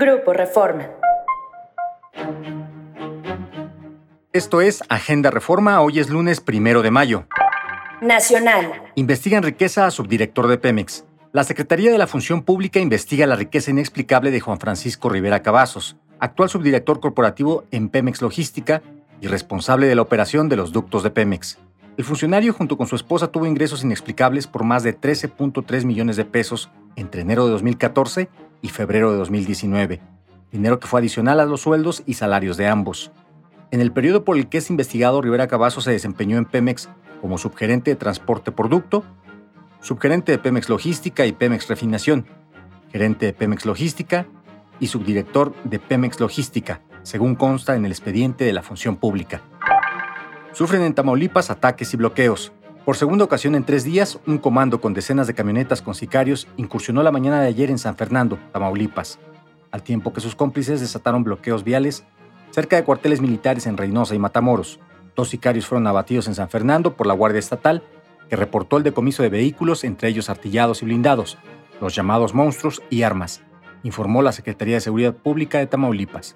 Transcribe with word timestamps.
Grupo 0.00 0.32
Reforma. 0.32 0.90
Esto 4.32 4.60
es 4.60 4.84
Agenda 4.88 5.32
Reforma, 5.32 5.80
hoy 5.80 5.98
es 5.98 6.08
lunes 6.08 6.40
primero 6.40 6.82
de 6.82 6.92
mayo. 6.92 7.26
Nacional. 8.00 8.70
Investigan 8.94 9.42
riqueza 9.42 9.86
a 9.86 9.90
subdirector 9.90 10.46
de 10.46 10.56
Pemex. 10.56 11.04
La 11.32 11.42
Secretaría 11.42 11.90
de 11.90 11.98
la 11.98 12.06
Función 12.06 12.44
Pública 12.44 12.78
investiga 12.78 13.26
la 13.26 13.34
riqueza 13.34 13.72
inexplicable 13.72 14.30
de 14.30 14.38
Juan 14.38 14.60
Francisco 14.60 15.08
Rivera 15.08 15.42
Cavazos, 15.42 15.96
actual 16.20 16.48
subdirector 16.48 17.00
corporativo 17.00 17.64
en 17.72 17.88
Pemex 17.88 18.22
Logística 18.22 18.82
y 19.20 19.26
responsable 19.26 19.88
de 19.88 19.96
la 19.96 20.02
operación 20.02 20.48
de 20.48 20.54
los 20.54 20.70
ductos 20.70 21.02
de 21.02 21.10
Pemex. 21.10 21.58
El 21.96 22.04
funcionario 22.04 22.52
junto 22.52 22.76
con 22.76 22.86
su 22.86 22.94
esposa 22.94 23.32
tuvo 23.32 23.46
ingresos 23.46 23.82
inexplicables 23.82 24.46
por 24.46 24.62
más 24.62 24.84
de 24.84 24.96
13.3 24.96 25.84
millones 25.84 26.14
de 26.14 26.24
pesos 26.24 26.70
entre 26.94 27.22
enero 27.22 27.46
de 27.46 27.50
2014 27.50 28.28
y 28.62 28.68
febrero 28.68 29.12
de 29.12 29.18
2019, 29.18 30.00
dinero 30.52 30.78
que 30.78 30.86
fue 30.86 31.00
adicional 31.00 31.40
a 31.40 31.46
los 31.46 31.62
sueldos 31.62 32.02
y 32.06 32.14
salarios 32.14 32.56
de 32.56 32.68
ambos. 32.68 33.10
En 33.70 33.80
el 33.80 33.92
periodo 33.92 34.24
por 34.24 34.36
el 34.36 34.48
que 34.48 34.58
es 34.58 34.70
investigado, 34.70 35.20
Rivera 35.20 35.46
Cavazo 35.46 35.80
se 35.80 35.90
desempeñó 35.90 36.38
en 36.38 36.46
Pemex 36.46 36.88
como 37.20 37.38
subgerente 37.38 37.90
de 37.90 37.96
transporte 37.96 38.52
por 38.52 38.68
ducto, 38.68 39.04
subgerente 39.80 40.32
de 40.32 40.38
Pemex 40.38 40.68
Logística 40.68 41.26
y 41.26 41.32
Pemex 41.32 41.68
Refinación, 41.68 42.26
gerente 42.90 43.26
de 43.26 43.32
Pemex 43.32 43.66
Logística 43.66 44.26
y 44.80 44.86
subdirector 44.86 45.54
de 45.64 45.78
Pemex 45.78 46.20
Logística, 46.20 46.80
según 47.02 47.34
consta 47.34 47.76
en 47.76 47.84
el 47.84 47.92
expediente 47.92 48.44
de 48.44 48.52
la 48.52 48.62
función 48.62 48.96
pública. 48.96 49.42
Sufren 50.52 50.82
en 50.82 50.94
Tamaulipas 50.94 51.50
ataques 51.50 51.92
y 51.94 51.96
bloqueos. 51.96 52.52
Por 52.88 52.96
segunda 52.96 53.26
ocasión 53.26 53.54
en 53.54 53.64
tres 53.64 53.84
días, 53.84 54.18
un 54.26 54.38
comando 54.38 54.80
con 54.80 54.94
decenas 54.94 55.26
de 55.26 55.34
camionetas 55.34 55.82
con 55.82 55.94
sicarios 55.94 56.48
incursionó 56.56 57.02
la 57.02 57.12
mañana 57.12 57.42
de 57.42 57.48
ayer 57.48 57.70
en 57.70 57.76
San 57.76 57.96
Fernando, 57.96 58.38
Tamaulipas, 58.50 59.18
al 59.70 59.82
tiempo 59.82 60.14
que 60.14 60.22
sus 60.22 60.34
cómplices 60.34 60.80
desataron 60.80 61.22
bloqueos 61.22 61.64
viales 61.64 62.04
cerca 62.50 62.76
de 62.76 62.84
cuarteles 62.84 63.20
militares 63.20 63.66
en 63.66 63.76
Reynosa 63.76 64.14
y 64.14 64.18
Matamoros. 64.18 64.80
Dos 65.14 65.28
sicarios 65.28 65.66
fueron 65.66 65.86
abatidos 65.86 66.28
en 66.28 66.34
San 66.34 66.48
Fernando 66.48 66.96
por 66.96 67.06
la 67.06 67.12
Guardia 67.12 67.40
Estatal, 67.40 67.82
que 68.30 68.36
reportó 68.36 68.78
el 68.78 68.84
decomiso 68.84 69.22
de 69.22 69.28
vehículos, 69.28 69.84
entre 69.84 70.08
ellos 70.08 70.30
artillados 70.30 70.80
y 70.80 70.86
blindados, 70.86 71.36
los 71.82 71.94
llamados 71.94 72.32
monstruos 72.32 72.82
y 72.88 73.02
armas, 73.02 73.42
informó 73.82 74.22
la 74.22 74.32
Secretaría 74.32 74.76
de 74.76 74.80
Seguridad 74.80 75.12
Pública 75.12 75.58
de 75.58 75.66
Tamaulipas. 75.66 76.34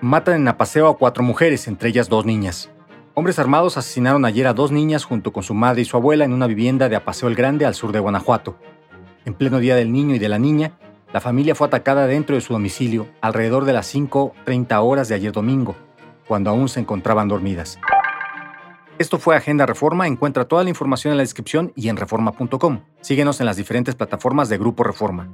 Matan 0.00 0.36
en 0.36 0.48
Apaseo 0.48 0.88
a 0.88 0.96
cuatro 0.96 1.22
mujeres, 1.22 1.68
entre 1.68 1.90
ellas 1.90 2.08
dos 2.08 2.24
niñas. 2.24 2.70
Hombres 3.14 3.40
armados 3.40 3.76
asesinaron 3.76 4.24
ayer 4.24 4.46
a 4.46 4.54
dos 4.54 4.70
niñas 4.70 5.04
junto 5.04 5.32
con 5.32 5.42
su 5.42 5.52
madre 5.52 5.82
y 5.82 5.84
su 5.84 5.96
abuela 5.96 6.24
en 6.24 6.32
una 6.32 6.46
vivienda 6.46 6.88
de 6.88 6.94
Apaseo 6.94 7.28
el 7.28 7.34
Grande 7.34 7.66
al 7.66 7.74
sur 7.74 7.90
de 7.90 7.98
Guanajuato. 7.98 8.56
En 9.24 9.34
pleno 9.34 9.58
día 9.58 9.74
del 9.74 9.90
niño 9.90 10.14
y 10.14 10.20
de 10.20 10.28
la 10.28 10.38
niña, 10.38 10.72
la 11.12 11.20
familia 11.20 11.56
fue 11.56 11.66
atacada 11.66 12.06
dentro 12.06 12.36
de 12.36 12.40
su 12.40 12.52
domicilio 12.52 13.08
alrededor 13.20 13.64
de 13.64 13.72
las 13.72 13.92
5.30 13.92 14.80
horas 14.80 15.08
de 15.08 15.16
ayer 15.16 15.32
domingo, 15.32 15.74
cuando 16.28 16.50
aún 16.50 16.68
se 16.68 16.78
encontraban 16.78 17.26
dormidas. 17.26 17.80
Esto 19.00 19.18
fue 19.18 19.34
Agenda 19.34 19.66
Reforma. 19.66 20.06
Encuentra 20.06 20.44
toda 20.44 20.62
la 20.62 20.70
información 20.70 21.10
en 21.10 21.16
la 21.16 21.22
descripción 21.22 21.72
y 21.74 21.88
en 21.88 21.96
reforma.com. 21.96 22.80
Síguenos 23.00 23.40
en 23.40 23.46
las 23.46 23.56
diferentes 23.56 23.96
plataformas 23.96 24.48
de 24.48 24.58
Grupo 24.58 24.84
Reforma. 24.84 25.28